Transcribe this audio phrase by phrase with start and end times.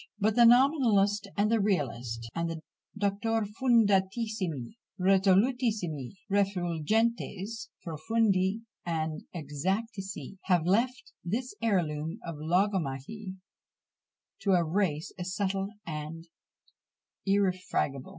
[0.17, 2.63] But the nominalists and the realists, and the
[2.97, 13.35] doctores fundatissimi, resolutissimi, refulgentes, profundi, and extatici, have left this heirloom of logomachy
[14.39, 16.27] to a race as subtle and
[17.27, 18.09] irrefragable!